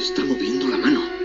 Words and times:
Está 0.00 0.24
moviendo 0.24 0.66
la 0.66 0.78
mano. 0.78 1.19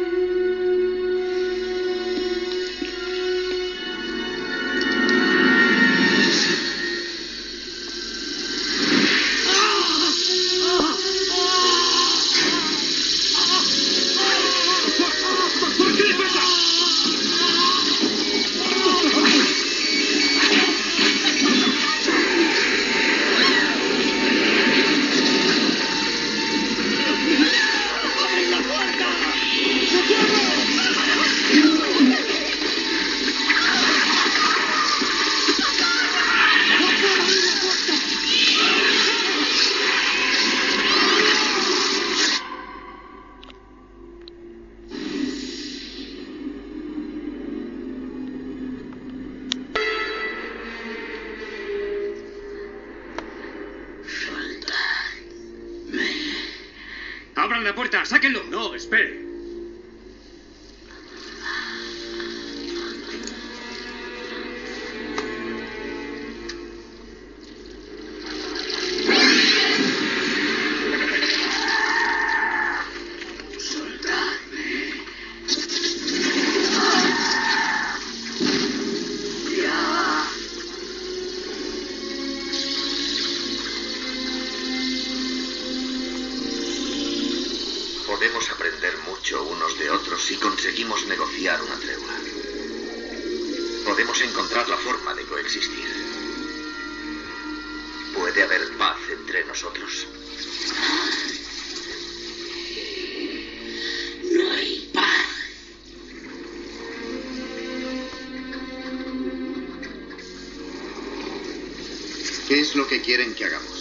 Puerta! 57.75 58.05
¡Sáquenlo! 58.05 58.43
No, 58.45 58.73
espere. 58.73 59.24
Si 90.25 90.37
conseguimos 90.37 91.05
negociar 91.05 91.61
una 91.61 91.75
tregua. 91.77 92.15
Podemos 93.85 94.19
encontrar 94.21 94.67
la 94.67 94.77
forma 94.77 95.13
de 95.13 95.23
coexistir. 95.23 95.87
Puede 98.15 98.41
haber 98.41 98.75
paz 98.75 98.97
entre 99.11 99.45
nosotros. 99.45 100.07
No 104.31 104.51
hay 104.51 104.89
paz. 104.91 105.27
¿Qué 112.47 112.61
es 112.61 112.75
lo 112.75 112.87
que 112.87 112.99
quieren 113.01 113.35
que 113.35 113.45
hagamos? 113.45 113.74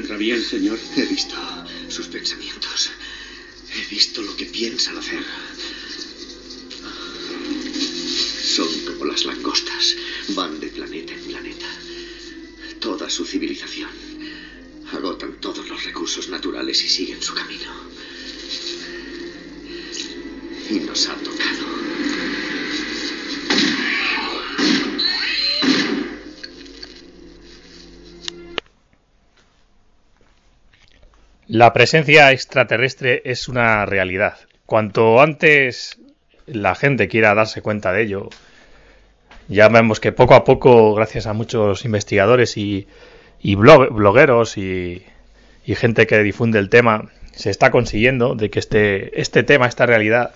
Encuentra 0.00 0.16
bien, 0.16 0.42
señor? 0.42 0.78
He 0.96 1.04
visto 1.04 1.36
sus 1.88 2.06
pensamientos. 2.06 2.90
He 3.74 3.94
visto 3.94 4.22
lo 4.22 4.34
que 4.34 4.46
piensan 4.46 4.96
hacer. 4.96 5.22
Son 8.42 8.68
como 8.86 9.04
las 9.04 9.26
langostas. 9.26 9.96
Van 10.28 10.58
de 10.58 10.68
planeta 10.68 11.12
en 11.12 11.24
planeta. 11.24 11.66
Toda 12.78 13.10
su 13.10 13.26
civilización. 13.26 13.90
Agotan 14.90 15.38
todos 15.38 15.68
los 15.68 15.84
recursos 15.84 16.30
naturales 16.30 16.82
y 16.82 16.88
siguen 16.88 17.20
su 17.20 17.34
camino. 17.34 17.70
Y 20.70 20.80
nos 20.80 21.04
tocado. 21.04 21.80
La 31.50 31.72
presencia 31.72 32.30
extraterrestre 32.30 33.22
es 33.24 33.48
una 33.48 33.84
realidad. 33.84 34.36
Cuanto 34.66 35.20
antes 35.20 35.98
la 36.46 36.76
gente 36.76 37.08
quiera 37.08 37.34
darse 37.34 37.60
cuenta 37.60 37.92
de 37.92 38.02
ello, 38.02 38.28
ya 39.48 39.68
vemos 39.68 39.98
que 39.98 40.12
poco 40.12 40.34
a 40.34 40.44
poco, 40.44 40.94
gracias 40.94 41.26
a 41.26 41.32
muchos 41.32 41.84
investigadores 41.84 42.56
y, 42.56 42.86
y 43.40 43.56
blog- 43.56 43.90
blogueros 43.92 44.58
y, 44.58 45.04
y 45.66 45.74
gente 45.74 46.06
que 46.06 46.22
difunde 46.22 46.60
el 46.60 46.68
tema, 46.68 47.10
se 47.32 47.50
está 47.50 47.72
consiguiendo 47.72 48.36
de 48.36 48.48
que 48.48 48.60
este, 48.60 49.20
este 49.20 49.42
tema, 49.42 49.66
esta 49.66 49.86
realidad, 49.86 50.32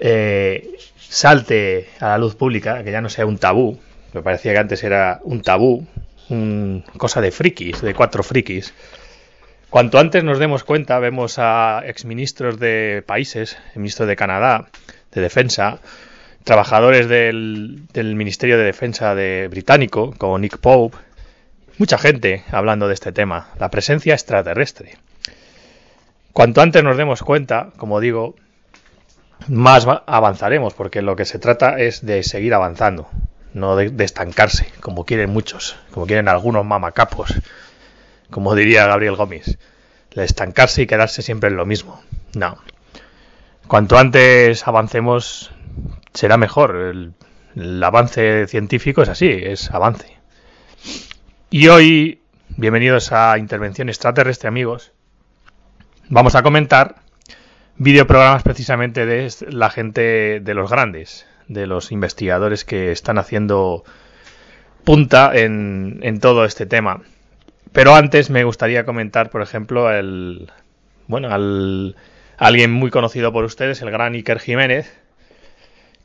eh, 0.00 0.76
salte 0.96 1.88
a 1.98 2.10
la 2.10 2.18
luz 2.18 2.36
pública, 2.36 2.84
que 2.84 2.92
ya 2.92 3.00
no 3.00 3.08
sea 3.08 3.26
un 3.26 3.38
tabú. 3.38 3.80
Me 4.12 4.22
parecía 4.22 4.52
que 4.52 4.58
antes 4.58 4.84
era 4.84 5.18
un 5.24 5.42
tabú, 5.42 5.84
un 6.28 6.84
cosa 6.98 7.20
de 7.20 7.32
frikis, 7.32 7.80
de 7.82 7.94
cuatro 7.94 8.22
frikis. 8.22 8.72
Cuanto 9.70 9.98
antes 9.98 10.24
nos 10.24 10.38
demos 10.38 10.64
cuenta, 10.64 10.98
vemos 10.98 11.38
a 11.38 11.82
exministros 11.84 12.58
de 12.58 13.02
países, 13.06 13.58
el 13.74 13.80
ministro 13.82 14.06
de 14.06 14.16
Canadá, 14.16 14.68
de 15.12 15.20
Defensa, 15.20 15.78
trabajadores 16.44 17.08
del, 17.08 17.82
Ministerio 17.94 18.56
de 18.56 18.64
Defensa 18.64 19.14
de 19.14 19.48
británico, 19.50 20.14
como 20.16 20.38
Nick 20.38 20.58
Pope, 20.58 20.96
mucha 21.76 21.98
gente 21.98 22.44
hablando 22.50 22.88
de 22.88 22.94
este 22.94 23.12
tema, 23.12 23.48
la 23.58 23.70
presencia 23.70 24.14
extraterrestre. 24.14 24.96
Cuanto 26.32 26.62
antes 26.62 26.82
nos 26.82 26.96
demos 26.96 27.22
cuenta, 27.22 27.68
como 27.76 28.00
digo, 28.00 28.36
más 29.48 29.86
va- 29.86 30.02
avanzaremos, 30.06 30.72
porque 30.72 31.02
lo 31.02 31.14
que 31.14 31.26
se 31.26 31.38
trata 31.38 31.78
es 31.78 32.06
de 32.06 32.22
seguir 32.22 32.54
avanzando, 32.54 33.08
no 33.52 33.76
de 33.76 34.04
estancarse, 34.04 34.66
como 34.80 35.04
quieren 35.04 35.28
muchos, 35.30 35.76
como 35.90 36.06
quieren 36.06 36.28
algunos 36.28 36.64
mamacapos 36.64 37.34
como 38.30 38.54
diría 38.54 38.86
Gabriel 38.86 39.16
Gómez, 39.16 39.58
estancarse 40.24 40.82
y 40.82 40.86
quedarse 40.86 41.22
siempre 41.22 41.50
en 41.50 41.56
lo 41.56 41.66
mismo. 41.66 42.02
No. 42.34 42.58
Cuanto 43.66 43.98
antes 43.98 44.66
avancemos, 44.66 45.52
será 46.14 46.36
mejor. 46.36 46.76
El, 46.76 47.14
avance 47.82 48.46
científico 48.46 49.02
es 49.02 49.08
así, 49.08 49.28
es 49.28 49.70
avance. 49.70 50.16
Y 51.50 51.68
hoy, 51.68 52.20
bienvenidos 52.56 53.10
a 53.12 53.36
Intervención 53.38 53.88
Extraterrestre, 53.88 54.48
amigos. 54.48 54.92
Vamos 56.08 56.34
a 56.34 56.42
comentar 56.42 56.96
videoprogramas 57.76 58.42
precisamente 58.42 59.06
de 59.06 59.32
la 59.48 59.70
gente 59.70 60.40
de 60.40 60.54
los 60.54 60.70
grandes, 60.70 61.26
de 61.48 61.66
los 61.66 61.90
investigadores 61.90 62.64
que 62.64 62.92
están 62.92 63.18
haciendo 63.18 63.84
punta 64.84 65.32
en, 65.34 65.98
en 66.02 66.20
todo 66.20 66.44
este 66.44 66.64
tema. 66.64 67.02
Pero 67.72 67.94
antes 67.94 68.30
me 68.30 68.44
gustaría 68.44 68.84
comentar, 68.84 69.30
por 69.30 69.42
ejemplo, 69.42 69.90
el 69.92 70.50
bueno, 71.06 71.30
al 71.30 71.96
alguien 72.36 72.72
muy 72.72 72.90
conocido 72.90 73.32
por 73.32 73.44
ustedes, 73.44 73.82
el 73.82 73.90
gran 73.90 74.14
Iker 74.14 74.38
Jiménez, 74.38 74.92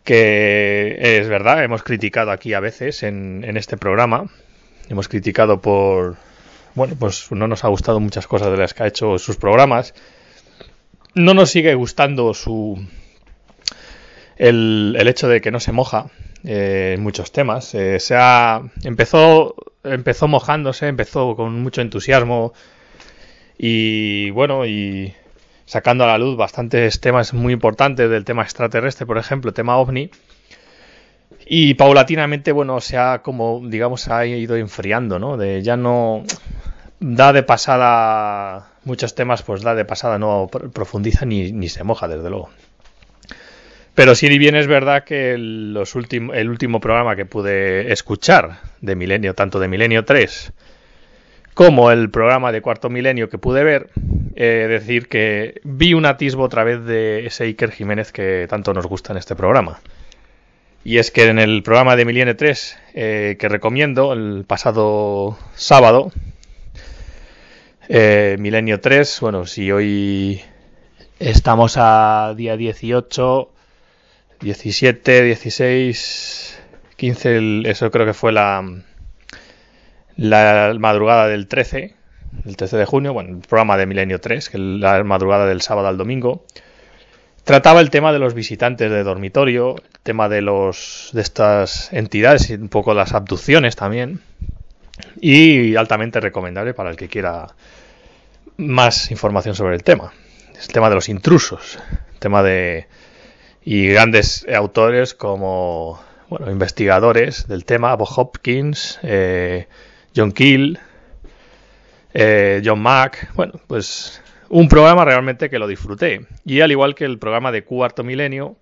que 0.03 0.97
es 1.19 1.27
verdad, 1.29 1.63
hemos 1.63 1.83
criticado 1.83 2.31
aquí 2.31 2.53
a 2.53 2.59
veces 2.59 3.03
en, 3.03 3.43
en 3.45 3.57
este 3.57 3.77
programa, 3.77 4.27
hemos 4.89 5.07
criticado 5.07 5.61
por 5.61 6.17
bueno, 6.75 6.95
pues 6.97 7.31
no 7.31 7.47
nos 7.47 7.63
ha 7.63 7.67
gustado 7.67 7.99
muchas 7.99 8.27
cosas 8.27 8.49
de 8.51 8.57
las 8.57 8.73
que 8.73 8.83
ha 8.83 8.87
hecho 8.87 9.17
sus 9.19 9.37
programas. 9.37 9.93
no 11.13 11.33
nos 11.33 11.51
sigue 11.51 11.75
gustando 11.75 12.33
su 12.33 12.83
el, 14.37 14.95
el 14.97 15.07
hecho 15.07 15.27
de 15.27 15.41
que 15.41 15.51
no 15.51 15.59
se 15.59 15.71
moja 15.71 16.07
eh, 16.43 16.97
muchos 16.99 17.31
temas. 17.31 17.73
Eh, 17.75 17.99
se 17.99 18.15
ha, 18.17 18.61
empezó, 18.83 19.55
empezó 19.83 20.27
mojándose, 20.27 20.87
empezó 20.87 21.35
con 21.35 21.61
mucho 21.61 21.81
entusiasmo 21.81 22.53
y 23.57 24.29
bueno, 24.31 24.65
y 24.65 25.13
sacando 25.65 26.03
a 26.03 26.07
la 26.07 26.17
luz 26.17 26.35
bastantes 26.37 26.99
temas 26.99 27.33
muy 27.33 27.53
importantes 27.53 28.09
del 28.09 28.25
tema 28.25 28.43
extraterrestre, 28.43 29.05
por 29.05 29.17
ejemplo, 29.17 29.53
tema 29.53 29.77
ovni. 29.77 30.09
Y 31.45 31.73
paulatinamente, 31.73 32.51
bueno, 32.51 32.79
se 32.79 32.97
ha 32.97 33.21
como, 33.21 33.61
digamos, 33.65 34.07
ha 34.07 34.25
ido 34.25 34.55
enfriando, 34.55 35.19
¿no? 35.19 35.37
De 35.37 35.61
ya 35.61 35.75
no 35.77 36.23
da 36.99 37.33
de 37.33 37.43
pasada 37.43 38.73
muchos 38.85 39.15
temas, 39.15 39.43
pues 39.43 39.61
da 39.61 39.75
de 39.75 39.85
pasada, 39.85 40.19
no 40.19 40.49
profundiza 40.73 41.25
ni, 41.25 41.51
ni 41.51 41.69
se 41.69 41.83
moja, 41.83 42.07
desde 42.07 42.29
luego. 42.29 42.49
Pero 43.95 44.15
sí 44.15 44.37
bien 44.37 44.55
es 44.55 44.67
verdad 44.67 45.03
que 45.03 45.33
el 45.33 45.77
último 46.49 46.79
programa 46.79 47.15
que 47.15 47.25
pude 47.25 47.91
escuchar 47.91 48.59
de 48.81 48.95
Milenio, 48.95 49.35
tanto 49.35 49.59
de 49.59 49.67
Milenio 49.67 50.03
3 50.03 50.53
como 51.53 51.91
el 51.91 52.09
programa 52.09 52.51
de 52.51 52.61
Cuarto 52.61 52.89
Milenio 52.89 53.29
que 53.29 53.37
pude 53.37 53.63
ver, 53.63 53.89
eh, 54.35 54.65
decir 54.67 55.07
que 55.07 55.61
vi 55.63 55.93
un 55.93 56.05
atisbo 56.05 56.43
otra 56.43 56.63
vez 56.63 56.83
de 56.83 57.25
ese 57.25 57.43
Iker 57.45 57.71
Jiménez 57.71 58.11
que 58.11 58.47
tanto 58.49 58.73
nos 58.73 58.87
gusta 58.87 59.13
en 59.13 59.17
este 59.17 59.35
programa. 59.35 59.79
Y 60.83 60.97
es 60.97 61.11
que 61.11 61.29
en 61.29 61.39
el 61.39 61.63
programa 61.63 61.95
de 61.95 62.05
Milenio 62.05 62.35
3, 62.35 62.77
eh, 62.93 63.35
que 63.39 63.49
recomiendo, 63.49 64.13
el 64.13 64.43
pasado 64.45 65.37
sábado, 65.55 66.11
eh, 67.87 68.35
Milenio 68.39 68.81
3, 68.81 69.19
bueno, 69.21 69.45
si 69.45 69.71
hoy 69.71 70.41
estamos 71.19 71.75
a 71.77 72.33
día 72.35 72.57
18, 72.57 73.52
17, 74.43 75.23
16, 75.23 76.59
15, 76.97 77.61
eso 77.65 77.91
creo 77.91 78.05
que 78.05 78.13
fue 78.13 78.31
la, 78.31 78.63
la 80.17 80.75
madrugada 80.77 81.27
del 81.27 81.47
13, 81.47 81.95
el 82.45 82.57
13 82.57 82.77
de 82.77 82.85
junio, 82.85 83.13
bueno, 83.13 83.37
el 83.37 83.37
programa 83.39 83.77
de 83.77 83.85
Milenio 83.85 84.19
3, 84.19 84.49
que 84.49 84.57
es 84.57 84.63
la 84.63 85.03
madrugada 85.03 85.45
del 85.45 85.61
sábado 85.61 85.87
al 85.87 85.97
domingo, 85.97 86.45
trataba 87.43 87.79
el 87.79 87.89
tema 87.89 88.11
de 88.11 88.19
los 88.19 88.33
visitantes 88.33 88.91
de 88.91 89.03
dormitorio, 89.03 89.77
el 89.77 89.99
tema 90.03 90.27
de 90.27 90.41
los 90.41 91.09
de 91.13 91.21
estas 91.21 91.91
entidades 91.93 92.49
y 92.49 92.55
un 92.55 92.69
poco 92.69 92.93
las 92.93 93.13
abducciones 93.13 93.75
también. 93.75 94.21
Y 95.19 95.75
altamente 95.75 96.19
recomendable 96.19 96.73
para 96.73 96.91
el 96.91 96.97
que 96.97 97.07
quiera 97.07 97.47
más 98.57 99.09
información 99.09 99.55
sobre 99.55 99.75
el 99.75 99.83
tema. 99.83 100.13
el 100.59 100.67
tema 100.67 100.89
de 100.89 100.95
los 100.95 101.09
intrusos, 101.09 101.79
el 102.13 102.19
tema 102.19 102.43
de 102.43 102.87
y 103.65 103.87
grandes 103.87 104.45
autores 104.53 105.13
como 105.13 105.99
bueno, 106.29 106.51
investigadores 106.51 107.47
del 107.47 107.65
tema, 107.65 107.95
Bob 107.95 108.09
Hopkins, 108.15 108.99
eh, 109.03 109.67
John 110.15 110.31
Keel, 110.31 110.79
eh, 112.13 112.61
John 112.63 112.81
Mack, 112.81 113.33
bueno, 113.35 113.53
pues 113.67 114.21
un 114.49 114.67
programa 114.67 115.05
realmente 115.05 115.49
que 115.49 115.59
lo 115.59 115.67
disfruté. 115.67 116.25
Y 116.45 116.61
al 116.61 116.71
igual 116.71 116.95
que 116.95 117.05
el 117.05 117.19
programa 117.19 117.51
de 117.51 117.63
Cuarto 117.63 118.03
Milenio, 118.03 118.57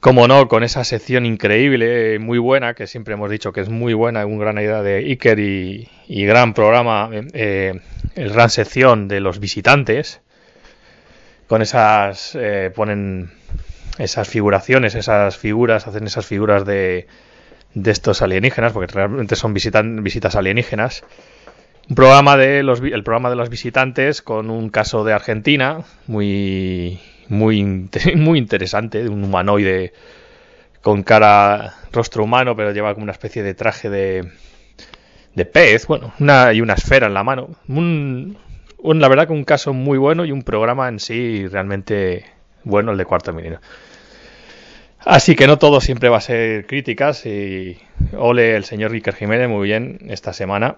como 0.00 0.28
no, 0.28 0.48
con 0.48 0.62
esa 0.62 0.84
sección 0.84 1.26
increíble, 1.26 2.18
muy 2.18 2.38
buena, 2.38 2.74
que 2.74 2.86
siempre 2.86 3.14
hemos 3.14 3.30
dicho 3.30 3.52
que 3.52 3.60
es 3.60 3.68
muy 3.68 3.94
buena, 3.94 4.24
un 4.26 4.38
gran 4.38 4.58
idea 4.58 4.82
de 4.82 4.96
Iker 4.98 5.38
y, 5.38 5.88
gran 6.08 6.54
programa, 6.54 7.10
eh, 7.32 7.80
el 8.14 8.30
gran 8.30 8.50
sección 8.50 9.08
de 9.08 9.20
los 9.20 9.40
visitantes, 9.40 10.20
con 11.46 11.62
esas, 11.62 12.36
ponen 12.74 13.30
esas 13.98 14.28
figuraciones, 14.28 14.94
esas 14.94 15.36
figuras, 15.36 15.86
hacen 15.86 16.06
esas 16.06 16.26
figuras 16.26 16.64
de, 16.64 17.06
de 17.74 17.90
estos 17.90 18.22
alienígenas, 18.22 18.72
porque 18.72 18.92
realmente 18.92 19.36
son 19.36 19.54
visitas 19.54 20.36
alienígenas. 20.36 21.04
Un 21.88 21.96
programa 21.96 22.36
de 22.36 22.62
los, 22.62 22.80
el 22.80 23.02
programa 23.02 23.30
de 23.30 23.36
los 23.36 23.48
visitantes 23.48 24.22
con 24.22 24.50
un 24.50 24.68
caso 24.68 25.04
de 25.04 25.14
Argentina 25.14 25.84
muy, 26.06 27.00
muy, 27.28 27.64
muy 28.16 28.38
interesante, 28.38 29.02
de 29.02 29.08
un 29.08 29.24
humanoide 29.24 29.92
con 30.82 31.02
cara, 31.02 31.74
rostro 31.92 32.24
humano, 32.24 32.54
pero 32.56 32.72
lleva 32.72 32.94
como 32.94 33.04
una 33.04 33.12
especie 33.12 33.42
de 33.42 33.54
traje 33.54 33.90
de, 33.90 34.30
de 35.34 35.44
pez, 35.44 35.86
bueno, 35.86 36.12
una, 36.20 36.52
y 36.52 36.60
una 36.60 36.74
esfera 36.74 37.06
en 37.06 37.14
la 37.14 37.24
mano. 37.24 37.48
Un, 37.68 38.38
un, 38.78 39.00
la 39.00 39.08
verdad 39.08 39.26
que 39.26 39.32
un 39.32 39.44
caso 39.44 39.72
muy 39.72 39.98
bueno 39.98 40.24
y 40.24 40.32
un 40.32 40.42
programa 40.42 40.88
en 40.88 41.00
sí 41.00 41.46
realmente 41.48 42.24
bueno, 42.64 42.92
el 42.92 42.98
de 42.98 43.04
Cuarto 43.04 43.32
Milenio. 43.32 43.60
Así 45.04 45.36
que 45.36 45.46
no 45.46 45.58
todo 45.58 45.80
siempre 45.80 46.08
va 46.08 46.18
a 46.18 46.20
ser 46.20 46.66
críticas 46.66 47.24
y 47.24 47.78
ole 48.16 48.56
el 48.56 48.64
señor 48.64 48.90
Ricker 48.90 49.14
Jiménez 49.14 49.48
muy 49.48 49.66
bien 49.66 49.98
esta 50.08 50.32
semana. 50.32 50.76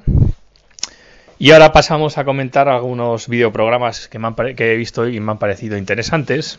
Y 1.39 1.53
ahora 1.53 1.73
pasamos 1.73 2.19
a 2.19 2.25
comentar 2.25 2.69
algunos 2.69 3.27
videoprogramas 3.27 4.09
que, 4.09 4.21
que 4.55 4.73
he 4.73 4.77
visto 4.77 5.09
y 5.09 5.19
me 5.21 5.33
han 5.33 5.39
parecido 5.39 5.79
interesantes. 5.79 6.59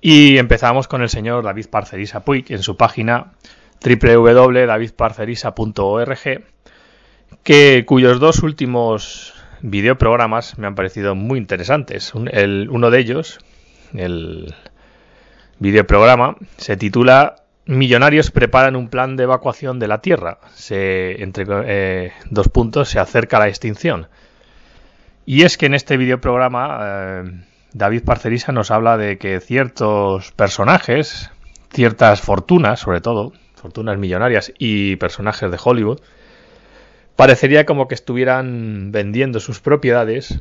Y 0.00 0.38
empezamos 0.38 0.86
con 0.86 1.02
el 1.02 1.08
señor 1.08 1.44
David 1.44 1.66
Parcerisa 1.66 2.24
Puig 2.24 2.44
en 2.50 2.62
su 2.62 2.76
página 2.76 3.32
www.davidparcerisa.org, 3.84 6.44
que 7.42 7.84
cuyos 7.84 8.20
dos 8.20 8.42
últimos 8.42 9.34
videoprogramas 9.64 10.58
me 10.58 10.66
han 10.66 10.74
parecido 10.74 11.14
muy 11.14 11.38
interesantes. 11.38 12.12
uno 12.14 12.90
de 12.90 12.98
ellos, 12.98 13.38
el 13.94 14.54
videoprograma 15.58 16.36
se 16.58 16.76
titula 16.76 17.36
Millonarios 17.66 18.30
preparan 18.30 18.76
un 18.76 18.88
plan 18.88 19.16
de 19.16 19.22
evacuación 19.22 19.78
de 19.78 19.88
la 19.88 20.02
Tierra. 20.02 20.38
Se, 20.54 21.22
entre 21.22 21.46
eh, 21.48 22.12
dos 22.28 22.50
puntos, 22.50 22.90
se 22.90 22.98
acerca 22.98 23.38
la 23.38 23.48
extinción. 23.48 24.08
Y 25.24 25.44
es 25.44 25.56
que 25.56 25.64
en 25.64 25.72
este 25.72 25.96
videoprograma 25.96 26.78
eh, 26.82 27.22
David 27.72 28.04
Parcerisa 28.04 28.52
nos 28.52 28.70
habla 28.70 28.98
de 28.98 29.16
que 29.16 29.40
ciertos 29.40 30.30
personajes, 30.32 31.30
ciertas 31.72 32.20
fortunas, 32.20 32.80
sobre 32.80 33.00
todo, 33.00 33.32
fortunas 33.54 33.96
millonarias 33.96 34.52
y 34.58 34.96
personajes 34.96 35.50
de 35.50 35.58
Hollywood, 35.62 36.00
parecería 37.16 37.66
como 37.66 37.88
que 37.88 37.94
estuvieran 37.94 38.92
vendiendo 38.92 39.40
sus 39.40 39.60
propiedades 39.60 40.40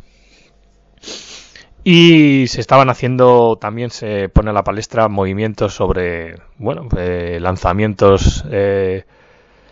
y 1.83 2.47
se 2.47 2.61
estaban 2.61 2.89
haciendo, 2.89 3.57
también 3.59 3.89
se 3.89 4.29
pone 4.29 4.51
a 4.51 4.53
la 4.53 4.63
palestra 4.63 5.09
movimientos 5.09 5.73
sobre, 5.73 6.37
bueno, 6.57 6.87
eh, 6.97 7.39
lanzamientos, 7.42 8.45
eh, 8.49 9.03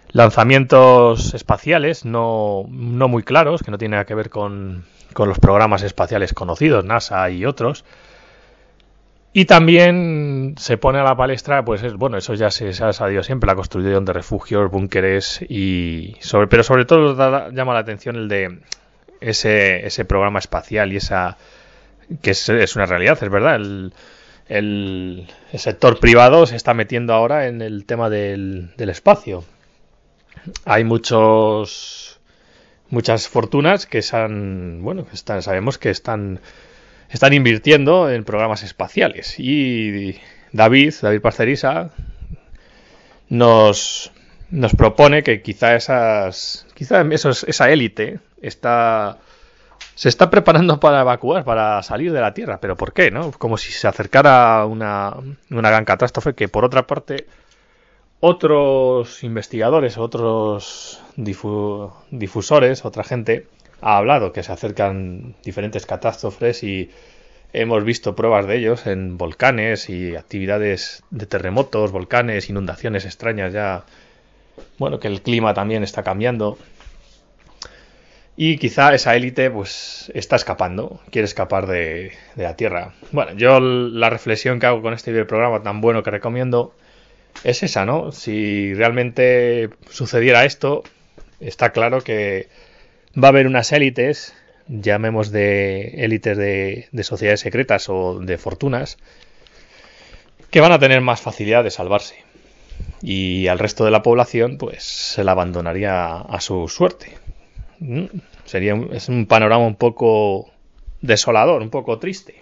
lanzamientos 0.09 1.33
espaciales 1.33 2.03
no, 2.03 2.65
no 2.69 3.07
muy 3.07 3.23
claros, 3.23 3.63
que 3.63 3.71
no 3.71 3.77
tienen 3.77 4.03
que 4.03 4.15
ver 4.15 4.29
con, 4.29 4.83
con 5.13 5.29
los 5.29 5.39
programas 5.39 5.83
espaciales 5.83 6.33
conocidos, 6.33 6.83
NASA 6.83 7.29
y 7.29 7.45
otros. 7.45 7.85
Y 9.33 9.45
también 9.45 10.55
se 10.57 10.77
pone 10.77 10.99
a 10.99 11.03
la 11.03 11.15
palestra, 11.15 11.63
pues 11.63 11.83
es, 11.83 11.93
bueno, 11.93 12.17
eso 12.17 12.33
ya 12.33 12.51
se, 12.51 12.73
se 12.73 12.83
ha 12.83 12.91
sabido 12.91 13.23
siempre, 13.23 13.47
la 13.47 13.55
construcción 13.55 14.03
de 14.03 14.11
refugios, 14.11 14.69
búnkeres 14.69 15.41
y 15.47 16.17
sobre, 16.19 16.47
pero 16.47 16.63
sobre 16.63 16.83
todo 16.83 17.15
llama 17.51 17.73
la 17.73 17.79
atención 17.79 18.17
el 18.17 18.27
de 18.27 18.59
ese, 19.21 19.85
ese 19.87 20.03
programa 20.03 20.39
espacial 20.39 20.91
y 20.91 20.97
esa 20.97 21.37
que 22.21 22.31
es, 22.31 22.75
una 22.75 22.85
realidad, 22.85 23.17
es 23.21 23.29
verdad. 23.29 23.55
El, 23.55 23.93
el, 24.49 25.27
sector 25.53 25.99
privado 25.99 26.45
se 26.45 26.57
está 26.57 26.73
metiendo 26.73 27.13
ahora 27.13 27.47
en 27.47 27.61
el 27.61 27.85
tema 27.85 28.09
del, 28.09 28.75
del 28.75 28.89
espacio. 28.89 29.45
Hay 30.65 30.83
muchos 30.83 32.19
muchas 32.89 33.29
fortunas 33.29 33.85
que 33.85 33.99
están, 33.99 34.81
bueno, 34.81 35.05
que 35.05 35.15
están, 35.15 35.41
sabemos 35.41 35.77
que 35.77 35.89
están 35.89 36.41
están 37.11 37.33
invirtiendo 37.33 38.09
en 38.09 38.23
programas 38.23 38.63
espaciales 38.63 39.39
y 39.39 40.19
David, 40.51 40.93
David 41.01 41.21
Parcerisa 41.21 41.91
nos 43.29 44.11
propone 44.77 45.23
que 45.23 45.41
quizá 45.41 45.75
esas 45.75 46.65
quizá 46.73 47.03
esa 47.11 47.69
élite 47.69 48.19
está 48.41 49.17
se 49.95 50.09
está 50.09 50.29
preparando 50.29 50.79
para 50.79 51.01
evacuar, 51.01 51.43
para 51.43 51.83
salir 51.83 52.11
de 52.11 52.21
la 52.21 52.33
Tierra. 52.33 52.59
¿Pero 52.59 52.75
por 52.75 52.93
qué? 52.93 53.11
¿no? 53.11 53.31
Como 53.31 53.57
si 53.57 53.71
se 53.71 53.87
acercara 53.87 54.65
una, 54.65 55.15
una 55.49 55.69
gran 55.69 55.85
catástrofe 55.85 56.33
que, 56.33 56.47
por 56.47 56.65
otra 56.65 56.87
parte, 56.87 57.27
otros 58.19 59.23
investigadores, 59.23 59.97
otros 59.97 61.01
difusores, 61.17 62.85
otra 62.85 63.03
gente, 63.03 63.47
ha 63.81 63.97
hablado 63.97 64.31
que 64.31 64.43
se 64.43 64.51
acercan 64.51 65.35
diferentes 65.43 65.85
catástrofes 65.85 66.63
y 66.63 66.91
hemos 67.53 67.83
visto 67.83 68.15
pruebas 68.15 68.47
de 68.47 68.57
ellos 68.57 68.87
en 68.87 69.17
volcanes 69.17 69.89
y 69.89 70.15
actividades 70.15 71.03
de 71.09 71.25
terremotos, 71.25 71.91
volcanes, 71.91 72.49
inundaciones 72.49 73.05
extrañas 73.05 73.53
ya. 73.53 73.83
Bueno, 74.77 74.99
que 74.99 75.07
el 75.07 75.21
clima 75.21 75.53
también 75.53 75.83
está 75.83 76.03
cambiando. 76.03 76.57
Y 78.37 78.57
quizá 78.57 78.93
esa 78.93 79.15
élite 79.15 79.51
pues 79.51 80.11
está 80.15 80.35
escapando, 80.35 81.01
quiere 81.11 81.25
escapar 81.25 81.67
de, 81.67 82.13
la 82.35 82.55
Tierra. 82.55 82.93
Bueno, 83.11 83.33
yo 83.33 83.59
la 83.59 84.09
reflexión 84.09 84.59
que 84.59 84.67
hago 84.67 84.81
con 84.81 84.93
este 84.93 85.25
programa 85.25 85.61
tan 85.63 85.81
bueno 85.81 86.01
que 86.01 86.11
recomiendo 86.11 86.73
es 87.43 87.63
esa, 87.63 87.85
¿no? 87.85 88.11
Si 88.11 88.73
realmente 88.73 89.69
sucediera 89.89 90.45
esto, 90.45 90.83
está 91.39 91.71
claro 91.71 92.01
que 92.01 92.47
va 93.17 93.27
a 93.27 93.29
haber 93.29 93.47
unas 93.47 93.71
élites, 93.71 94.33
llamemos 94.67 95.31
de 95.31 96.03
élites 96.03 96.37
de, 96.37 96.87
de 96.91 97.03
sociedades 97.03 97.41
secretas 97.41 97.89
o 97.89 98.19
de 98.19 98.37
fortunas, 98.37 98.97
que 100.49 100.61
van 100.61 100.71
a 100.71 100.79
tener 100.79 101.01
más 101.01 101.21
facilidad 101.21 101.63
de 101.63 101.71
salvarse. 101.71 102.23
Y 103.01 103.47
al 103.47 103.59
resto 103.59 103.85
de 103.85 103.91
la 103.91 104.03
población, 104.03 104.57
pues 104.57 104.83
se 104.83 105.23
la 105.23 105.31
abandonaría 105.31 106.17
a 106.17 106.41
su 106.41 106.67
suerte. 106.67 107.17
Mm, 107.79 108.05
sería 108.45 108.79
es 108.91 109.09
un 109.09 109.25
panorama 109.25 109.65
un 109.65 109.75
poco 109.75 110.51
desolador, 111.01 111.61
un 111.61 111.69
poco 111.69 111.99
triste. 111.99 112.41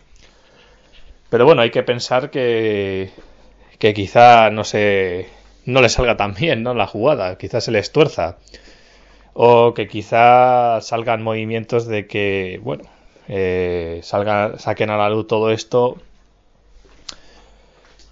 Pero 1.29 1.45
bueno, 1.45 1.61
hay 1.61 1.71
que 1.71 1.83
pensar 1.83 2.29
que, 2.29 3.11
que 3.77 3.93
quizá 3.93 4.49
no 4.49 4.63
se 4.63 5.27
no 5.65 5.81
le 5.81 5.89
salga 5.89 6.17
tan 6.17 6.33
bien 6.33 6.63
¿no? 6.63 6.73
la 6.73 6.87
jugada, 6.87 7.37
quizá 7.37 7.61
se 7.61 7.71
le 7.71 7.79
estuerza. 7.79 8.37
O 9.41 9.73
que 9.73 9.87
quizá 9.87 10.81
salgan 10.81 11.23
movimientos 11.23 11.87
de 11.87 12.07
que, 12.07 12.59
bueno, 12.61 12.83
eh, 13.29 14.01
salga, 14.03 14.59
saquen 14.59 14.89
a 14.89 14.97
la 14.97 15.09
luz 15.09 15.27
todo 15.27 15.51
esto 15.51 15.95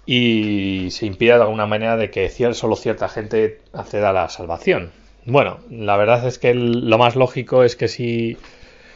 y 0.06 0.88
se 0.90 1.04
impida 1.04 1.36
de 1.36 1.42
alguna 1.42 1.66
manera 1.66 1.98
de 1.98 2.10
que 2.10 2.30
solo 2.54 2.76
cierta 2.76 3.10
gente 3.10 3.60
acceda 3.74 4.08
a 4.08 4.14
la 4.14 4.30
salvación. 4.30 4.90
Bueno, 5.26 5.58
la 5.68 5.98
verdad 5.98 6.26
es 6.26 6.38
que 6.38 6.54
lo 6.54 6.96
más 6.96 7.14
lógico 7.14 7.62
es 7.62 7.76
que 7.76 7.88
si 7.88 8.38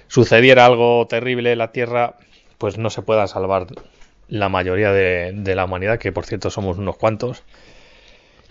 sucediera 0.09 0.65
algo 0.65 1.07
terrible 1.07 1.53
en 1.53 1.59
la 1.59 1.71
Tierra, 1.71 2.15
pues 2.57 2.79
no 2.79 2.89
se 2.89 3.03
pueda 3.03 3.27
salvar 3.27 3.67
la 4.29 4.49
mayoría 4.49 4.91
de, 4.91 5.55
la 5.55 5.67
humanidad, 5.67 5.99
que 5.99 6.13
por 6.13 6.25
cierto 6.25 6.49
somos 6.49 6.79
unos 6.79 6.97
cuantos, 6.97 7.43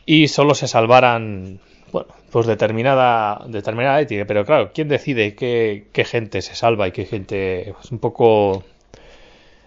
y 0.06 0.28
solo 0.28 0.54
se 0.54 0.68
salvaran, 0.68 1.60
bueno, 1.92 2.10
pues 2.32 2.48
determinada, 2.48 3.44
determinada 3.48 4.02
ética. 4.02 4.26
Pero 4.26 4.46
claro, 4.46 4.72
¿quién 4.74 4.88
decide 4.88 5.36
qué, 5.36 5.88
qué 5.92 6.06
gente 6.06 6.42
se 6.42 6.56
salva 6.56 6.88
y 6.88 6.92
qué 6.92 7.06
gente... 7.06 7.70
Es 7.70 7.76
pues 7.76 7.92
un 7.92 8.00
poco 8.00 8.64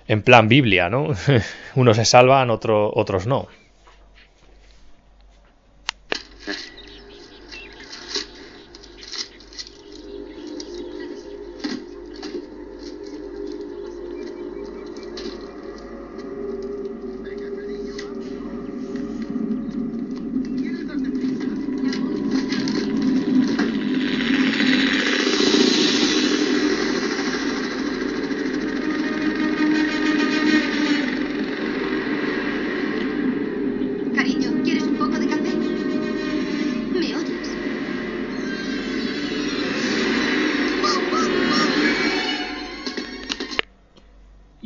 en 0.09 0.23
plan 0.23 0.49
Biblia, 0.49 0.91
¿no? 0.91 1.09
Unos 1.75 1.97
se 1.97 2.05
salvan, 2.05 2.51
otro, 2.51 2.93
otros 2.95 3.27
no. 3.27 3.49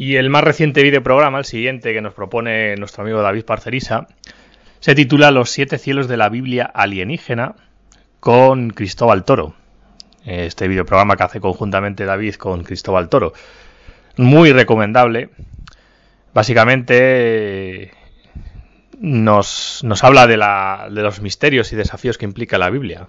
Y 0.08 0.16
el 0.16 0.30
más 0.30 0.42
reciente 0.42 0.82
videoprograma, 0.82 1.36
el 1.36 1.44
siguiente 1.44 1.92
que 1.92 2.00
nos 2.00 2.14
propone 2.14 2.74
nuestro 2.76 3.02
amigo 3.02 3.20
David 3.20 3.44
Parcerisa, 3.44 4.06
se 4.80 4.94
titula 4.94 5.30
Los 5.30 5.50
siete 5.50 5.76
cielos 5.76 6.08
de 6.08 6.16
la 6.16 6.30
Biblia 6.30 6.64
alienígena 6.64 7.56
con 8.18 8.70
Cristóbal 8.70 9.26
Toro. 9.26 9.54
Este 10.24 10.66
videoprograma 10.66 11.14
que 11.18 11.24
hace 11.24 11.40
conjuntamente 11.40 12.06
David 12.06 12.36
con 12.36 12.64
Cristóbal 12.64 13.10
Toro. 13.10 13.34
Muy 14.16 14.50
recomendable. 14.50 15.28
Básicamente 16.32 17.90
nos, 18.98 19.84
nos 19.84 20.04
habla 20.04 20.26
de, 20.26 20.38
la, 20.38 20.88
de 20.90 21.02
los 21.02 21.20
misterios 21.20 21.70
y 21.74 21.76
desafíos 21.76 22.16
que 22.16 22.24
implica 22.24 22.56
la 22.56 22.70
Biblia 22.70 23.08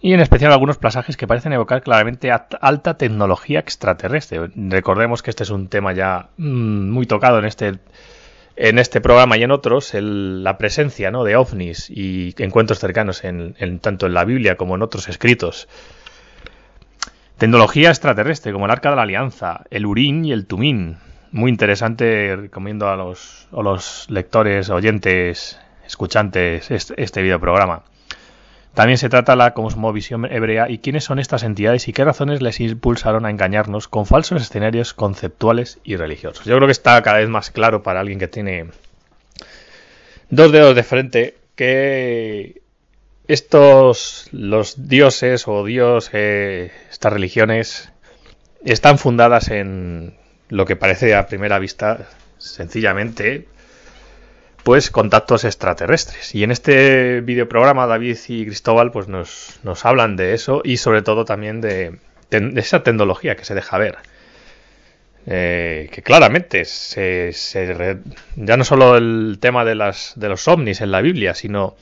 y 0.00 0.14
en 0.14 0.20
especial 0.20 0.52
algunos 0.52 0.78
pasajes 0.78 1.16
que 1.16 1.26
parecen 1.26 1.52
evocar 1.52 1.82
claramente 1.82 2.30
alta 2.32 2.96
tecnología 2.96 3.60
extraterrestre. 3.60 4.50
Recordemos 4.54 5.22
que 5.22 5.30
este 5.30 5.42
es 5.42 5.50
un 5.50 5.68
tema 5.68 5.92
ya 5.92 6.30
mm, 6.38 6.90
muy 6.90 7.06
tocado 7.06 7.38
en 7.38 7.44
este 7.44 7.78
en 8.56 8.78
este 8.78 9.00
programa 9.00 9.38
y 9.38 9.42
en 9.42 9.52
otros, 9.52 9.94
la 9.94 10.58
presencia 10.58 11.10
¿no? 11.10 11.24
de 11.24 11.34
ovnis 11.34 11.88
y 11.88 12.34
encuentros 12.36 12.78
cercanos 12.78 13.24
en, 13.24 13.54
tanto 13.78 14.04
en 14.04 14.12
la 14.12 14.24
Biblia 14.24 14.56
como 14.56 14.74
en 14.74 14.82
otros 14.82 15.08
escritos. 15.08 15.66
Tecnología 17.38 17.88
extraterrestre, 17.88 18.52
como 18.52 18.66
el 18.66 18.70
Arca 18.70 18.90
de 18.90 18.96
la 18.96 19.02
Alianza, 19.02 19.64
el 19.70 19.86
Urín 19.86 20.26
y 20.26 20.32
el 20.32 20.44
Tumín. 20.44 20.98
Muy 21.32 21.50
interesante, 21.50 22.36
recomiendo 22.36 22.90
a 22.90 22.96
los, 22.96 23.48
a 23.50 23.62
los 23.62 24.10
lectores, 24.10 24.68
oyentes, 24.68 25.58
escuchantes 25.86 26.70
este, 26.70 27.02
este 27.02 27.22
videoprograma. 27.22 27.84
También 28.74 28.98
se 28.98 29.08
trata 29.08 29.34
la 29.34 29.52
cosmovisión 29.52 30.30
hebrea 30.30 30.70
y 30.70 30.78
quiénes 30.78 31.04
son 31.04 31.18
estas 31.18 31.42
entidades 31.42 31.88
y 31.88 31.92
qué 31.92 32.04
razones 32.04 32.40
les 32.40 32.60
impulsaron 32.60 33.26
a 33.26 33.30
engañarnos 33.30 33.88
con 33.88 34.06
falsos 34.06 34.42
escenarios 34.42 34.94
conceptuales 34.94 35.80
y 35.82 35.96
religiosos. 35.96 36.44
Yo 36.44 36.56
creo 36.56 36.68
que 36.68 36.72
está 36.72 37.02
cada 37.02 37.18
vez 37.18 37.28
más 37.28 37.50
claro 37.50 37.82
para 37.82 38.00
alguien 38.00 38.20
que 38.20 38.28
tiene 38.28 38.66
dos 40.30 40.52
dedos 40.52 40.76
de 40.76 40.82
frente 40.84 41.36
que 41.56 42.62
estos, 43.26 44.28
los 44.32 44.88
dioses 44.88 45.46
o 45.46 45.64
dios, 45.64 46.10
eh, 46.12 46.72
estas 46.90 47.12
religiones, 47.12 47.92
están 48.64 48.98
fundadas 48.98 49.50
en 49.50 50.14
lo 50.48 50.64
que 50.64 50.76
parece 50.76 51.14
a 51.14 51.26
primera 51.26 51.58
vista 51.58 52.08
sencillamente 52.38 53.46
pues 54.62 54.90
contactos 54.90 55.44
extraterrestres. 55.44 56.34
Y 56.34 56.44
en 56.44 56.50
este 56.50 57.20
videoprograma 57.20 57.86
David 57.86 58.18
y 58.28 58.46
Cristóbal 58.46 58.90
pues 58.90 59.08
nos, 59.08 59.58
nos 59.62 59.84
hablan 59.84 60.16
de 60.16 60.34
eso 60.34 60.62
y 60.64 60.76
sobre 60.76 61.02
todo 61.02 61.24
también 61.24 61.60
de, 61.60 61.98
esa 62.30 62.82
tecnología 62.82 63.36
que 63.36 63.44
se 63.44 63.54
deja 63.54 63.78
ver. 63.78 63.98
Eh, 65.26 65.90
que 65.92 66.02
claramente 66.02 66.64
se, 66.64 67.32
ya 68.36 68.56
no 68.56 68.64
solo 68.64 68.96
el 68.96 69.36
tema 69.38 69.64
de, 69.64 69.74
las, 69.74 70.14
de 70.16 70.28
los 70.28 70.48
ovnis 70.48 70.80
en 70.80 70.90
la 70.90 71.02
Biblia, 71.02 71.34
sino 71.34 71.76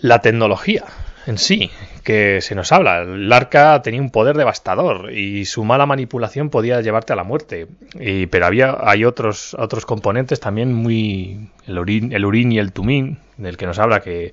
la 0.00 0.20
tecnología 0.20 0.84
en 1.26 1.38
sí, 1.38 1.70
que 2.04 2.40
se 2.40 2.54
nos 2.54 2.72
habla. 2.72 3.02
El 3.02 3.32
arca 3.32 3.80
tenía 3.82 4.00
un 4.00 4.10
poder 4.10 4.36
devastador 4.36 5.12
y 5.12 5.44
su 5.44 5.64
mala 5.64 5.86
manipulación 5.86 6.50
podía 6.50 6.80
llevarte 6.80 7.12
a 7.12 7.16
la 7.16 7.24
muerte. 7.24 7.68
Y, 7.98 8.26
pero 8.26 8.46
había, 8.46 8.76
hay 8.80 9.04
otros, 9.04 9.54
otros 9.58 9.86
componentes 9.86 10.40
también 10.40 10.72
muy... 10.72 11.50
El 11.66 11.78
urín, 11.78 12.12
el 12.12 12.24
urín 12.24 12.52
y 12.52 12.58
el 12.58 12.72
tumín, 12.72 13.18
del 13.36 13.56
que 13.56 13.66
nos 13.66 13.78
habla 13.78 14.00
que 14.00 14.32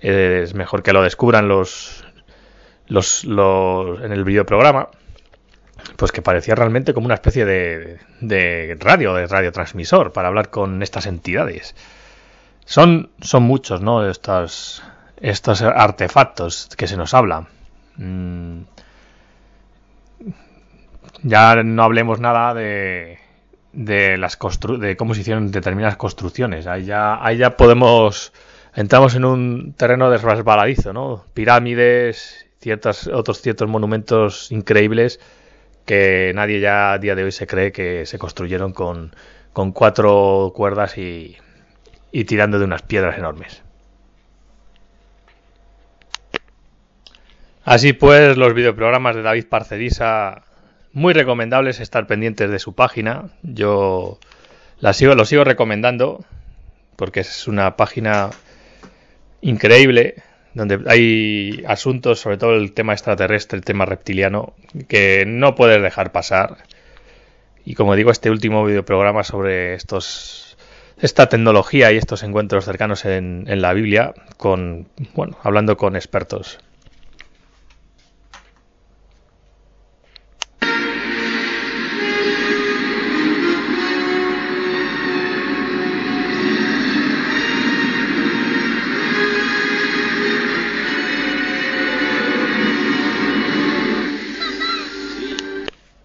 es 0.00 0.54
mejor 0.54 0.82
que 0.82 0.92
lo 0.92 1.02
descubran 1.02 1.48
los, 1.48 2.04
los, 2.86 3.24
los 3.24 4.02
en 4.02 4.12
el 4.12 4.24
videoprograma. 4.24 4.88
Pues 5.96 6.12
que 6.12 6.22
parecía 6.22 6.54
realmente 6.54 6.94
como 6.94 7.06
una 7.06 7.14
especie 7.14 7.44
de, 7.44 7.98
de 8.20 8.76
radio, 8.80 9.14
de 9.14 9.26
radiotransmisor 9.26 10.12
para 10.12 10.28
hablar 10.28 10.50
con 10.50 10.82
estas 10.82 11.06
entidades. 11.06 11.74
Son, 12.64 13.10
son 13.20 13.42
muchos, 13.42 13.82
¿no? 13.82 14.08
Estas, 14.08 14.82
estos 15.24 15.62
artefactos 15.62 16.68
que 16.76 16.86
se 16.86 16.98
nos 16.98 17.14
habla. 17.14 17.46
Mm. 17.96 18.60
Ya 21.22 21.62
no 21.62 21.82
hablemos 21.82 22.20
nada 22.20 22.52
de, 22.52 23.18
de 23.72 24.18
las 24.18 24.38
de 24.78 24.96
cómo 24.98 25.14
se 25.14 25.22
hicieron 25.22 25.50
determinadas 25.50 25.96
construcciones. 25.96 26.66
Ahí 26.66 26.84
ya, 26.84 27.24
ahí 27.24 27.38
ya 27.38 27.56
podemos 27.56 28.34
entramos 28.74 29.14
en 29.14 29.24
un 29.24 29.72
terreno 29.74 30.10
de 30.10 30.18
resbaladizo, 30.18 30.92
¿no? 30.92 31.24
Pirámides, 31.32 32.46
otros 33.12 33.40
ciertos 33.40 33.68
monumentos 33.68 34.52
increíbles 34.52 35.20
que 35.86 36.32
nadie 36.34 36.60
ya 36.60 36.92
a 36.92 36.98
día 36.98 37.14
de 37.14 37.24
hoy 37.24 37.32
se 37.32 37.46
cree 37.46 37.72
que 37.72 38.04
se 38.04 38.18
construyeron 38.18 38.72
con, 38.72 39.14
con 39.54 39.72
cuatro 39.72 40.52
cuerdas 40.54 40.98
y 40.98 41.36
tirando 42.26 42.58
de 42.58 42.66
unas 42.66 42.82
piedras 42.82 43.16
enormes. 43.18 43.63
Así 47.64 47.94
pues, 47.94 48.36
los 48.36 48.52
videoprogramas 48.52 49.16
de 49.16 49.22
David 49.22 49.46
Parcerisa, 49.46 50.42
muy 50.92 51.14
recomendables 51.14 51.80
estar 51.80 52.06
pendientes 52.06 52.50
de 52.50 52.58
su 52.58 52.74
página. 52.74 53.30
Yo 53.42 54.18
sigo, 54.92 55.14
lo 55.14 55.24
sigo 55.24 55.44
recomendando 55.44 56.24
porque 56.96 57.20
es 57.20 57.48
una 57.48 57.76
página 57.76 58.30
increíble 59.40 60.22
donde 60.52 60.78
hay 60.86 61.64
asuntos, 61.66 62.20
sobre 62.20 62.36
todo 62.36 62.54
el 62.54 62.72
tema 62.72 62.92
extraterrestre, 62.92 63.56
el 63.56 63.64
tema 63.64 63.86
reptiliano, 63.86 64.54
que 64.86 65.24
no 65.26 65.54
puedes 65.54 65.82
dejar 65.82 66.12
pasar. 66.12 66.58
Y 67.64 67.74
como 67.74 67.96
digo, 67.96 68.10
este 68.10 68.30
último 68.30 68.64
videoprograma 68.64 69.24
sobre 69.24 69.74
estos 69.74 70.56
esta 71.00 71.28
tecnología 71.28 71.90
y 71.92 71.96
estos 71.96 72.22
encuentros 72.22 72.66
cercanos 72.66 73.04
en, 73.04 73.46
en 73.48 73.62
la 73.62 73.72
Biblia, 73.72 74.14
con 74.36 74.86
bueno, 75.14 75.38
hablando 75.42 75.76
con 75.78 75.96
expertos. 75.96 76.60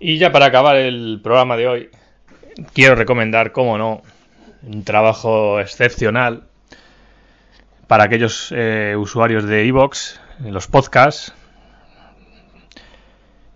Y 0.09 0.17
ya 0.17 0.31
para 0.31 0.47
acabar 0.47 0.75
el 0.75 1.19
programa 1.21 1.55
de 1.55 1.67
hoy, 1.67 1.89
quiero 2.73 2.95
recomendar, 2.95 3.51
como 3.51 3.77
no, 3.77 4.01
un 4.63 4.83
trabajo 4.83 5.59
excepcional 5.59 6.45
para 7.85 8.05
aquellos 8.05 8.51
eh, 8.51 8.95
usuarios 8.97 9.43
de 9.43 9.67
Evox, 9.67 10.19
los 10.39 10.65
podcasts. 10.65 11.35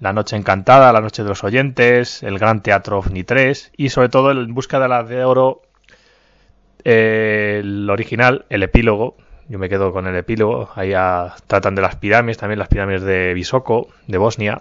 la 0.00 0.12
Noche 0.12 0.36
Encantada, 0.36 0.92
La 0.92 1.00
Noche 1.00 1.22
de 1.22 1.28
los 1.28 1.42
Oyentes, 1.44 2.22
El 2.22 2.38
Gran 2.38 2.62
Teatro 2.62 2.98
OVNI 2.98 3.24
3 3.24 3.72
y 3.76 3.88
sobre 3.88 4.08
todo 4.08 4.30
En 4.30 4.54
Busca 4.54 4.78
de 4.78 4.88
la 4.88 5.02
de 5.02 5.24
Oro, 5.24 5.62
eh, 6.84 7.58
el 7.60 7.88
original, 7.90 8.44
el 8.48 8.62
epílogo. 8.62 9.16
Yo 9.48 9.58
me 9.58 9.68
quedo 9.68 9.92
con 9.92 10.06
el 10.06 10.14
epílogo. 10.14 10.70
Ahí 10.74 10.92
tratan 11.46 11.74
de 11.74 11.82
las 11.82 11.96
pirámides, 11.96 12.38
también 12.38 12.58
las 12.58 12.68
pirámides 12.68 13.02
de 13.02 13.34
Visoko, 13.34 13.88
de 14.06 14.18
Bosnia. 14.18 14.60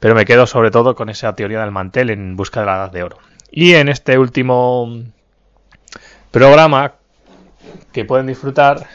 Pero 0.00 0.14
me 0.14 0.24
quedo 0.24 0.46
sobre 0.46 0.70
todo 0.70 0.94
con 0.94 1.08
esa 1.08 1.34
teoría 1.34 1.60
del 1.60 1.70
mantel 1.70 2.10
en 2.10 2.36
busca 2.36 2.60
de 2.60 2.66
la 2.66 2.76
edad 2.76 2.92
de 2.92 3.02
oro. 3.02 3.18
Y 3.50 3.74
en 3.74 3.88
este 3.88 4.18
último 4.18 5.02
programa 6.30 6.94
que 7.92 8.04
pueden 8.04 8.26
disfrutar, 8.26 8.86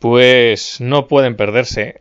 pues 0.00 0.80
no 0.80 1.06
pueden 1.06 1.36
perderse 1.36 2.00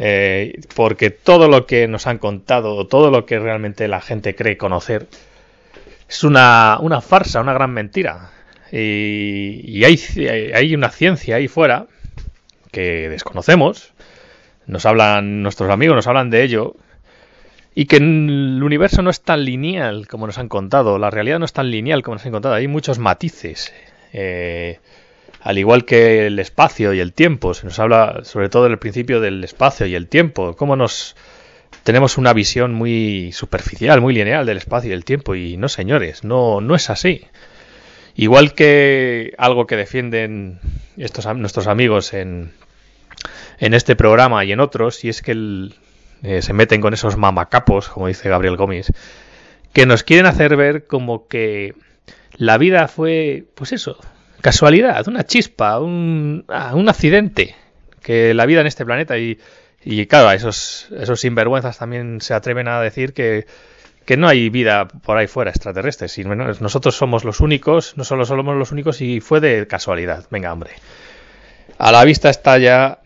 eh, 0.00 0.60
porque 0.76 1.10
todo 1.10 1.48
lo 1.48 1.66
que 1.66 1.88
nos 1.88 2.06
han 2.06 2.18
contado, 2.18 2.86
todo 2.86 3.10
lo 3.10 3.26
que 3.26 3.40
realmente 3.40 3.88
la 3.88 4.00
gente 4.00 4.36
cree 4.36 4.56
conocer, 4.56 5.08
es 6.08 6.22
una, 6.22 6.78
una 6.80 7.00
farsa, 7.00 7.40
una 7.40 7.52
gran 7.52 7.72
mentira. 7.72 8.30
Y, 8.70 9.82
hay, 9.84 9.98
hay, 10.54 10.74
una 10.74 10.90
ciencia 10.90 11.36
ahí 11.36 11.48
fuera 11.48 11.86
que 12.70 13.08
desconocemos, 13.08 13.92
nos 14.66 14.86
hablan 14.86 15.42
nuestros 15.42 15.68
amigos, 15.70 15.96
nos 15.96 16.06
hablan 16.06 16.30
de 16.30 16.44
ello, 16.44 16.76
y 17.74 17.86
que 17.86 17.96
el 17.96 18.60
universo 18.62 19.02
no 19.02 19.10
es 19.10 19.22
tan 19.22 19.44
lineal 19.44 20.06
como 20.06 20.26
nos 20.26 20.38
han 20.38 20.48
contado, 20.48 20.98
la 20.98 21.10
realidad 21.10 21.40
no 21.40 21.44
es 21.44 21.52
tan 21.52 21.70
lineal 21.70 22.02
como 22.02 22.16
nos 22.16 22.26
han 22.26 22.32
contado, 22.32 22.54
hay 22.54 22.68
muchos 22.68 22.98
matices. 22.98 23.72
Eh, 24.12 24.78
al 25.48 25.56
igual 25.56 25.86
que 25.86 26.26
el 26.26 26.38
espacio 26.40 26.92
y 26.92 27.00
el 27.00 27.14
tiempo, 27.14 27.54
se 27.54 27.64
nos 27.64 27.78
habla 27.78 28.20
sobre 28.24 28.50
todo 28.50 28.64
del 28.64 28.78
principio 28.78 29.18
del 29.18 29.42
espacio 29.42 29.86
y 29.86 29.94
el 29.94 30.06
tiempo, 30.06 30.54
cómo 30.54 30.76
nos 30.76 31.16
tenemos 31.84 32.18
una 32.18 32.34
visión 32.34 32.74
muy 32.74 33.32
superficial, 33.32 34.02
muy 34.02 34.12
lineal 34.12 34.44
del 34.44 34.58
espacio 34.58 34.90
y 34.90 34.92
el 34.92 35.06
tiempo 35.06 35.34
y 35.34 35.56
no 35.56 35.70
señores, 35.70 36.22
no 36.22 36.60
no 36.60 36.74
es 36.74 36.90
así. 36.90 37.24
Igual 38.14 38.52
que 38.52 39.32
algo 39.38 39.66
que 39.66 39.76
defienden 39.76 40.60
estos 40.98 41.24
nuestros 41.34 41.66
amigos 41.66 42.12
en 42.12 42.52
en 43.58 43.72
este 43.72 43.96
programa 43.96 44.44
y 44.44 44.52
en 44.52 44.60
otros, 44.60 45.02
y 45.02 45.08
es 45.08 45.22
que 45.22 45.30
el, 45.30 45.76
eh, 46.24 46.42
se 46.42 46.52
meten 46.52 46.82
con 46.82 46.92
esos 46.92 47.16
mamacapos, 47.16 47.88
como 47.88 48.08
dice 48.08 48.28
Gabriel 48.28 48.58
Gómez, 48.58 48.92
que 49.72 49.86
nos 49.86 50.02
quieren 50.02 50.26
hacer 50.26 50.56
ver 50.56 50.86
como 50.86 51.26
que 51.26 51.74
la 52.36 52.58
vida 52.58 52.86
fue, 52.86 53.46
pues 53.54 53.72
eso, 53.72 53.98
casualidad, 54.40 55.06
una 55.08 55.24
chispa, 55.24 55.78
un, 55.80 56.44
ah, 56.48 56.74
un 56.74 56.88
accidente 56.88 57.54
que 58.02 58.34
la 58.34 58.46
vida 58.46 58.60
en 58.60 58.66
este 58.66 58.84
planeta 58.84 59.18
y, 59.18 59.38
y 59.84 60.06
claro, 60.06 60.30
esos, 60.32 60.88
esos 60.98 61.20
sinvergüenzas 61.20 61.78
también 61.78 62.20
se 62.20 62.34
atreven 62.34 62.68
a 62.68 62.80
decir 62.80 63.12
que, 63.12 63.46
que 64.04 64.16
no 64.16 64.28
hay 64.28 64.48
vida 64.48 64.88
por 64.88 65.18
ahí 65.18 65.26
fuera 65.26 65.50
extraterrestre. 65.50 66.08
Si 66.08 66.24
nosotros 66.24 66.96
somos 66.96 67.24
los 67.24 67.40
únicos, 67.40 67.96
no 67.96 68.04
solo 68.04 68.24
somos 68.24 68.56
los 68.56 68.72
únicos 68.72 69.00
y 69.02 69.20
fue 69.20 69.40
de 69.40 69.66
casualidad. 69.66 70.24
Venga, 70.30 70.52
hombre. 70.52 70.70
A 71.76 71.92
la 71.92 72.04
vista 72.04 72.30
está 72.30 72.56
ya 72.58 73.00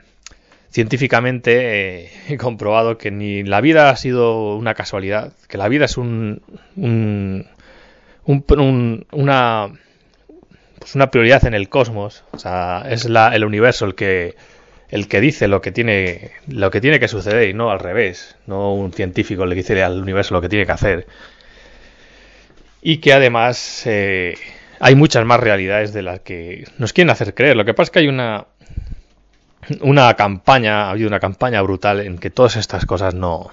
científicamente 0.71 2.13
eh, 2.33 2.37
comprobado 2.41 2.99
que 2.99 3.11
ni 3.11 3.43
la 3.43 3.61
vida 3.61 3.91
ha 3.91 3.97
sido 3.97 4.57
una 4.57 4.75
casualidad, 4.75 5.33
que 5.49 5.59
la 5.59 5.69
vida 5.69 5.87
es 5.87 5.97
un, 5.97 6.43
un, 6.77 7.47
un, 8.25 8.45
un 8.49 9.07
una 9.11 9.73
pues 10.83 10.97
una 10.97 11.13
prioridad 11.13 11.45
en 11.45 11.55
el 11.55 11.69
cosmos. 11.69 12.25
O 12.33 12.39
sea, 12.39 12.85
es 12.91 13.05
la, 13.09 13.29
el 13.37 13.45
universo 13.45 13.85
el 13.85 13.95
que, 13.95 14.35
el 14.89 15.07
que 15.07 15.21
dice 15.21 15.47
lo 15.47 15.61
que 15.61 15.71
tiene 15.71 16.33
lo 16.49 16.73
que 16.73 16.81
tiene 16.81 16.99
que 16.99 17.07
suceder 17.07 17.49
y 17.49 17.55
no 17.55 17.71
al 17.71 17.79
revés. 17.79 18.37
No 18.47 18.75
un 18.75 18.93
científico 18.93 19.47
le 19.47 19.55
dice 19.55 19.81
al 19.81 20.03
universo 20.03 20.35
lo 20.35 20.41
que 20.41 20.49
tiene 20.49 20.67
que 20.67 20.73
hacer. 20.73 21.07
Y 22.83 22.99
que 22.99 23.13
además 23.13 23.83
eh, 23.87 24.35
hay 24.81 24.97
muchas 24.97 25.25
más 25.25 25.39
realidades 25.39 25.93
de 25.93 26.03
las 26.03 26.19
que 26.21 26.65
nos 26.79 26.93
quieren 26.93 27.11
hacer 27.11 27.33
creer. 27.33 27.57
Lo 27.57 27.65
que 27.65 27.75
pasa 27.75 27.85
es 27.85 27.91
que 27.91 27.99
hay 28.01 28.09
una 28.09 28.47
una 29.83 30.15
campaña, 30.15 30.87
ha 30.87 30.91
habido 30.91 31.07
una 31.07 31.21
campaña 31.21 31.63
brutal 31.63 32.01
en 32.01 32.19
que 32.19 32.31
todas 32.31 32.57
estas 32.57 32.85
cosas 32.85 33.15
no, 33.15 33.53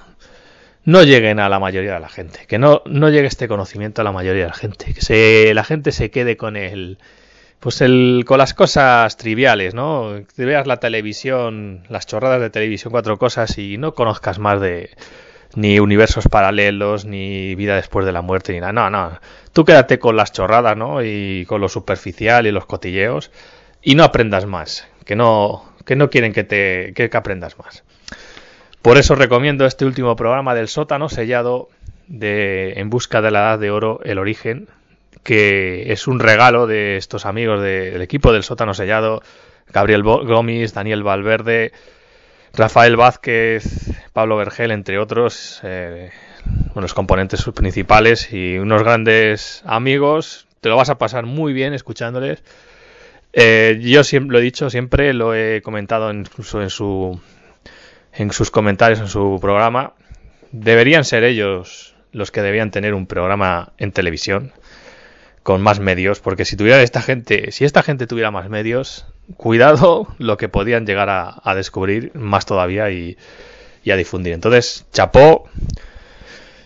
no 0.86 1.04
lleguen 1.04 1.40
a 1.40 1.50
la 1.50 1.60
mayoría 1.60 1.94
de 1.94 2.00
la 2.00 2.10
gente, 2.10 2.48
que 2.48 2.58
no, 2.58 2.82
no 2.86 3.10
llegue 3.10 3.28
este 3.28 3.48
conocimiento 3.48 4.02
a 4.02 4.04
la 4.04 4.12
mayoría 4.12 4.44
de 4.44 4.50
la 4.50 4.56
gente, 4.56 4.94
que 4.94 5.02
se, 5.02 5.54
la 5.54 5.64
gente 5.64 5.92
se 5.92 6.10
quede 6.10 6.36
con 6.36 6.56
el, 6.56 6.98
pues 7.60 7.82
el, 7.82 8.24
con 8.26 8.38
las 8.38 8.54
cosas 8.54 9.18
triviales, 9.18 9.74
¿no? 9.74 10.22
Que 10.36 10.46
veas 10.46 10.68
la 10.68 10.78
televisión, 10.78 11.84
las 11.90 12.08
chorradas 12.08 12.42
de 12.42 12.50
televisión, 12.50 12.92
cuatro 12.92 13.18
cosas 13.18 13.58
y 13.58 13.78
no 13.78 13.94
conozcas 13.94 14.40
más 14.40 14.62
de 14.62 14.92
ni 15.56 15.80
universos 15.80 16.28
paralelos, 16.28 17.06
ni 17.06 17.56
vida 17.56 17.76
después 17.76 18.06
de 18.06 18.12
la 18.12 18.22
muerte, 18.22 18.54
ni 18.54 18.60
nada. 18.60 18.72
No, 18.72 18.90
no. 18.90 19.20
Tú 19.52 19.66
quédate 19.66 20.00
con 20.00 20.16
las 20.16 20.32
chorradas, 20.32 20.78
¿no? 20.78 21.04
Y 21.04 21.46
con 21.48 21.60
lo 21.60 21.70
superficial 21.70 22.48
y 22.48 22.52
los 22.52 22.66
cotilleos 22.66 23.32
y 23.82 23.96
no 23.96 24.04
aprendas 24.04 24.46
más, 24.46 24.88
que 25.06 25.16
no, 25.16 25.74
que 25.86 25.96
no 25.96 26.10
quieren 26.10 26.34
que 26.34 26.44
te, 26.44 26.94
que 26.94 27.10
aprendas 27.14 27.58
más. 27.58 27.84
Por 28.82 28.98
eso 28.98 29.16
recomiendo 29.16 29.66
este 29.66 29.86
último 29.86 30.16
programa 30.16 30.56
del 30.56 30.70
sótano 30.70 31.10
sellado 31.10 31.70
de 32.08 32.74
En 32.78 32.90
busca 32.90 33.22
de 33.22 33.32
la 33.32 33.40
edad 33.40 33.60
de 33.60 33.72
oro, 33.72 34.00
el 34.04 34.18
origen, 34.18 34.68
que 35.24 35.92
es 35.92 36.08
un 36.08 36.20
regalo 36.20 36.68
de 36.68 36.98
estos 36.98 37.26
amigos 37.26 37.62
del 37.62 38.02
equipo 38.02 38.32
del 38.34 38.44
sótano 38.44 38.74
sellado, 38.74 39.22
Gabriel 39.72 40.04
Gómez, 40.04 40.74
Daniel 40.74 41.04
Valverde, 41.04 41.72
Rafael 42.54 42.96
Vázquez, 42.96 43.64
Pablo 44.14 44.38
Vergel, 44.38 44.72
entre 44.72 44.98
otros, 44.98 45.60
eh, 45.64 46.10
los 46.76 46.94
componentes 46.94 47.44
principales 47.56 48.34
y 48.34 48.58
unos 48.58 48.84
grandes 48.84 49.62
amigos. 49.66 50.48
Te 50.62 50.70
lo 50.70 50.76
vas 50.76 50.90
a 50.90 50.98
pasar 50.98 51.26
muy 51.26 51.54
bien 51.54 51.74
escuchándoles. 51.74 52.44
Eh, 53.34 53.80
yo 53.82 54.04
siempre 54.04 54.34
lo 54.34 54.40
he 54.40 54.42
dicho, 54.42 54.70
siempre 54.70 55.14
lo 55.14 55.36
he 55.36 55.62
comentado 55.62 56.12
incluso 56.12 56.62
en 56.62 56.70
su 56.70 57.20
en 58.14 58.32
sus 58.32 58.50
comentarios 58.50 59.00
en 59.00 59.08
su 59.08 59.38
programa. 59.40 59.94
Deberían 60.52 61.06
ser 61.06 61.24
ellos 61.24 61.96
los 62.12 62.32
que 62.32 62.42
debían 62.42 62.72
tener 62.72 62.96
un 62.96 63.06
programa 63.06 63.74
en 63.78 63.92
televisión 63.92 64.52
con 65.44 65.62
más 65.62 65.80
medios, 65.80 66.20
porque 66.20 66.46
si 66.46 66.56
tuviera 66.56 66.82
esta 66.82 67.02
gente, 67.02 67.52
si 67.52 67.66
esta 67.66 67.84
gente 67.84 68.08
tuviera 68.08 68.32
más 68.32 68.50
medios, 68.50 69.06
cuidado 69.38 70.08
lo 70.18 70.38
que 70.38 70.50
podían 70.50 70.86
llegar 70.86 71.10
a, 71.10 71.56
descubrir 71.56 72.12
más 72.16 72.46
todavía 72.46 72.90
y, 72.92 73.18
a 73.90 73.96
difundir. 73.96 74.34
Entonces, 74.34 74.86
chapó, 74.94 75.50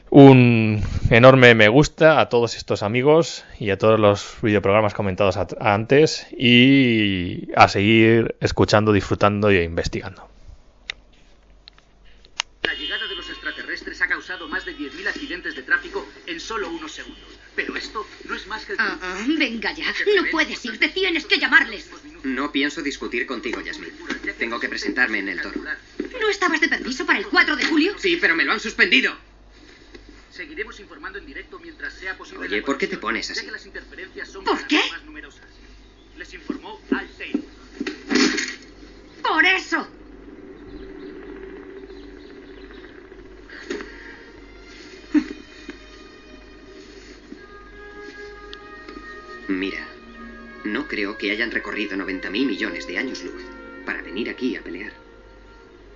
un 0.09 0.83
enorme 1.09 1.55
me 1.55 1.69
gusta 1.69 2.19
a 2.19 2.27
todos 2.27 2.57
estos 2.57 2.83
amigos 2.83 3.45
y 3.59 3.69
a 3.69 3.77
todos 3.77 3.99
los 3.99 4.35
videoprogramas 4.41 4.93
comentados 4.93 5.37
antes 5.59 6.27
y 6.37 7.47
a 7.55 7.69
seguir 7.69 8.35
escuchando, 8.41 8.91
disfrutando 8.91 9.49
e 9.49 9.63
investigando. 9.63 10.27
La 12.63 12.73
llegada 12.73 13.07
de 13.07 13.15
los 13.15 13.29
extraterrestres 13.29 14.01
ha 14.01 14.07
causado 14.07 14.47
más 14.49 14.65
de 14.65 14.75
10.000 14.75 15.07
accidentes 15.07 15.55
de 15.55 15.63
tráfico 15.63 16.05
en 16.27 16.39
solo 16.39 16.69
unos 16.69 16.91
segundos. 16.91 17.32
Pero 17.55 17.75
esto 17.75 18.07
no 18.25 18.35
es 18.35 18.47
más 18.47 18.65
que... 18.65 18.73
Ah, 18.77 18.97
ah, 19.01 19.25
venga 19.27 19.71
ya, 19.73 19.93
no 20.15 20.25
puedes 20.31 20.63
irte, 20.65 20.89
tienes 20.89 21.25
que 21.25 21.37
llamarles. 21.37 21.89
No 22.23 22.51
pienso 22.51 22.81
discutir 22.81 23.27
contigo, 23.27 23.61
Yasmin. 23.61 23.91
Tengo 24.39 24.59
que 24.59 24.69
presentarme 24.69 25.19
en 25.19 25.29
el 25.29 25.41
toro. 25.41 25.61
¿No 26.19 26.29
estabas 26.29 26.61
de 26.61 26.67
permiso 26.67 27.05
para 27.05 27.19
el 27.19 27.27
4 27.27 27.55
de 27.55 27.65
julio? 27.65 27.95
Sí, 27.99 28.17
pero 28.19 28.35
me 28.35 28.43
lo 28.43 28.53
han 28.53 28.59
suspendido. 28.59 29.15
Seguiremos 30.31 30.79
informando 30.79 31.19
en 31.19 31.27
directo 31.27 31.59
mientras 31.59 31.93
sea 31.93 32.17
posible. 32.17 32.47
Oye, 32.47 32.61
¿por 32.63 32.77
qué 32.77 32.87
te 32.87 32.97
pones 32.97 33.29
así? 33.29 33.45
¿Por 34.43 34.67
qué? 34.67 34.81
Les 36.17 36.33
informó 36.33 36.81
Al 36.91 37.07
¡Por 39.21 39.45
eso! 39.45 39.87
Creo 50.93 51.17
que 51.17 51.31
hayan 51.31 51.49
recorrido 51.49 51.97
mil 52.29 52.45
millones 52.45 52.85
de 52.85 52.99
años 52.99 53.23
luz 53.23 53.43
para 53.83 54.03
venir 54.03 54.29
aquí 54.29 54.55
a 54.55 54.61
pelear. 54.61 54.93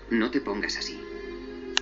No 0.10 0.32
te 0.32 0.42
pongas 0.42 0.76
así. 0.76 1.00